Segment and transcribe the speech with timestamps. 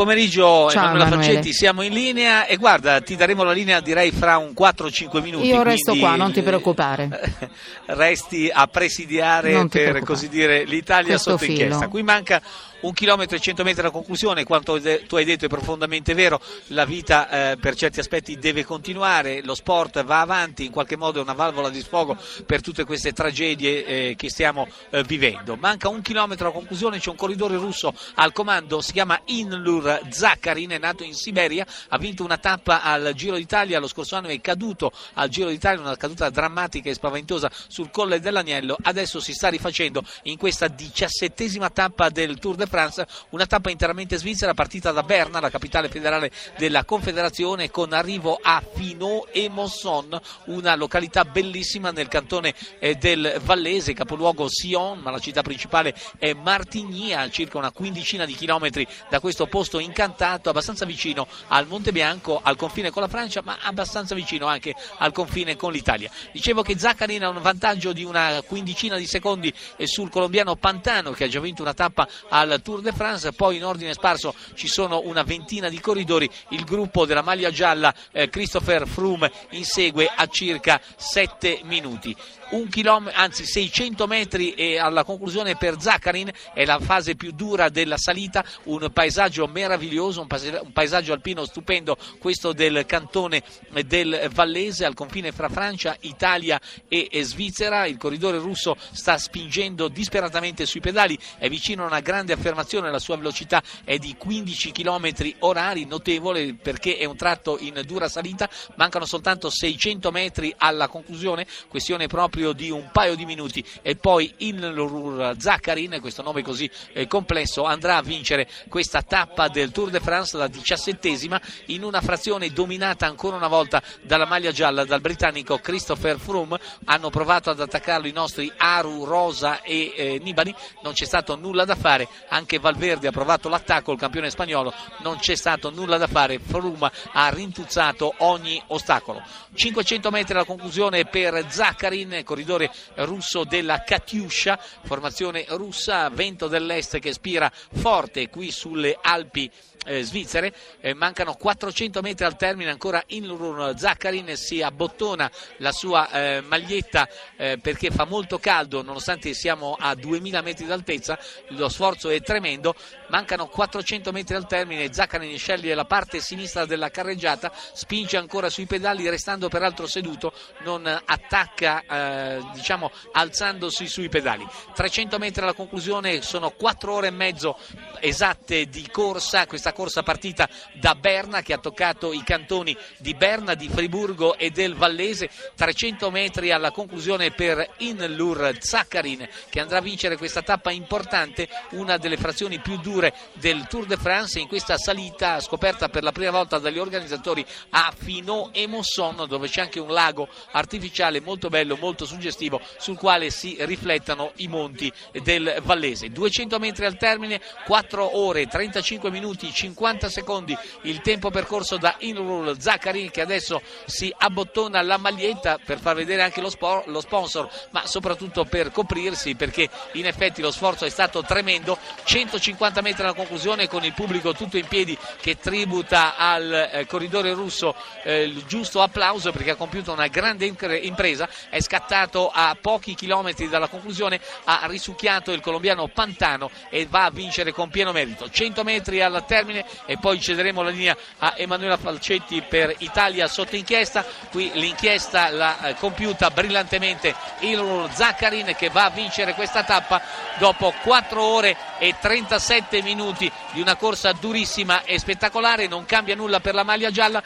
[0.00, 1.24] Pomeriggio Ciao, Emanuela Emanuele.
[1.24, 5.46] Falcetti, siamo in linea e guarda, ti daremo la linea direi fra un 4-5 minuti.
[5.46, 7.50] Io resto quindi, qua, non ti eh, preoccupare.
[7.84, 11.76] Resti a presidiare per così dire l'Italia Questo sotto inchiesta.
[11.76, 11.90] filo.
[11.90, 12.40] Qui manca
[12.80, 16.84] un chilometro e cento metri alla conclusione, quanto tu hai detto è profondamente vero, la
[16.84, 21.22] vita eh, per certi aspetti deve continuare, lo sport va avanti, in qualche modo è
[21.22, 25.56] una valvola di sfogo per tutte queste tragedie eh, che stiamo eh, vivendo.
[25.56, 30.70] Manca un chilometro alla conclusione, c'è un corridore russo al comando, si chiama Inlur Zakharin,
[30.70, 34.40] è nato in Siberia, ha vinto una tappa al Giro d'Italia, lo scorso anno è
[34.40, 39.48] caduto al Giro d'Italia, una caduta drammatica e spaventosa sul Colle dell'Agnello, adesso si sta
[39.48, 45.02] rifacendo in questa diciassettesima tappa del Tour de France, una tappa interamente svizzera partita da
[45.02, 51.90] Berna, la capitale federale della Confederazione, con arrivo a Finot e Mosson, una località bellissima
[51.90, 57.58] nel cantone eh, del Vallese, capoluogo Sion, ma la città principale è Martigny, a circa
[57.58, 62.90] una quindicina di chilometri da questo posto incantato, abbastanza vicino al Monte Bianco, al confine
[62.90, 66.10] con la Francia, ma abbastanza vicino anche al confine con l'Italia.
[66.32, 71.12] Dicevo che Zaccarin ha un vantaggio di una quindicina di secondi eh, sul colombiano Pantano
[71.12, 74.68] che ha già vinto una tappa al Tour de France, poi in ordine sparso ci
[74.68, 80.26] sono una ventina di corridori, il gruppo della maglia gialla eh, Christopher Froome insegue a
[80.26, 82.16] circa 7 minuti.
[82.50, 87.68] Un chilometro, anzi 600 metri e alla conclusione per Zaccarin è la fase più dura
[87.68, 93.42] della salita, un paesaggio meraviglioso, un paesaggio alpino stupendo, questo del cantone
[93.84, 97.86] del Vallese al confine fra Francia, Italia e e Svizzera.
[97.86, 102.98] Il corridore russo sta spingendo disperatamente sui pedali, è vicino a una grande affermazione, la
[102.98, 108.50] sua velocità è di 15 km orari, notevole perché è un tratto in dura salita,
[108.74, 114.32] mancano soltanto 600 metri alla conclusione, questione proprio di un paio di minuti e poi
[114.38, 120.00] il Zaccarin, questo nome così eh, complesso, andrà a vincere questa tappa del Tour de
[120.00, 125.58] France, la diciassettesima, in una frazione dominata ancora una volta dalla maglia gialla, dal britannico
[125.58, 126.58] Christopher Froome.
[126.86, 131.64] Hanno provato ad attaccarlo i nostri Aru, Rosa e eh, Nibali, non c'è stato nulla
[131.64, 136.06] da fare, anche Valverde ha provato l'attacco, il campione spagnolo, non c'è stato nulla da
[136.06, 139.22] fare, Froome ha rintuzzato ogni ostacolo.
[139.52, 147.12] 500 metri alla conclusione per Zaccarin, corridore russo della Katyusha, formazione russa, vento dell'est che
[147.12, 149.50] spira forte qui sulle Alpi
[149.86, 156.10] eh, svizzere, Eh, mancano 400 metri al termine ancora Inlur Zaccarin si abbottona la sua
[156.10, 161.18] eh, maglietta eh, perché fa molto caldo nonostante siamo a 2000 metri d'altezza,
[161.48, 162.74] lo sforzo è tremendo,
[163.08, 168.66] mancano 400 metri al termine, Zaccarin sceglie la parte sinistra della carreggiata, spinge ancora sui
[168.66, 170.32] pedali restando peraltro seduto,
[170.64, 174.46] non attacca eh, diciamo alzandosi sui pedali.
[174.74, 177.58] 300 metri alla conclusione sono 4 ore e mezzo
[178.00, 183.54] esatte di corsa, questa corsa partita da Berna che ha toccato i cantoni di Berna,
[183.54, 189.82] di Friburgo e del Vallese, 300 metri alla conclusione per Inlur Zaccarin che andrà a
[189.82, 194.76] vincere questa tappa importante, una delle frazioni più dure del Tour de France in questa
[194.76, 199.80] salita scoperta per la prima volta dagli organizzatori a Finot e Mosson dove c'è anche
[199.80, 206.10] un lago artificiale molto bello, molto suggestivo sul quale si riflettono i monti del Vallese.
[206.10, 212.60] 200 metri al termine, 4 ore 35 minuti 50 secondi il tempo percorso da Inrul
[212.60, 217.48] Zaccarin che adesso si abbottona la maglietta per far vedere anche lo, spor- lo sponsor
[217.70, 221.78] ma soprattutto per coprirsi perché in effetti lo sforzo è stato tremendo.
[222.04, 227.32] 150 metri alla conclusione con il pubblico tutto in piedi che tributa al eh, corridore
[227.32, 232.94] russo eh, il giusto applauso perché ha compiuto una grande impresa è scattato a pochi
[232.94, 238.28] chilometri dalla conclusione ha risucchiato il colombiano Pantano e va a vincere con pieno merito.
[238.28, 243.56] 100 metri al termine e poi cederemo la linea a Emanuela Falcetti per Italia sotto
[243.56, 244.04] inchiesta.
[244.30, 250.02] Qui l'inchiesta l'ha eh, compiuta brillantemente il Zaccarin che va a vincere questa tappa
[250.38, 255.66] dopo 4 ore e 37 minuti di una corsa durissima e spettacolare.
[255.66, 257.22] Non cambia nulla per la maglia gialla